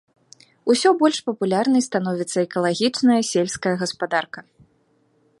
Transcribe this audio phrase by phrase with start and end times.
[0.73, 4.39] Усё больш папулярнай становіцца экалагічная сельская гаспадарка.